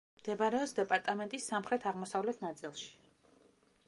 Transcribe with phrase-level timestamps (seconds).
[0.19, 2.91] მდებარეობს დეპარტამენტის სამხრეთ-აღმოსავლეთ ნაწილში.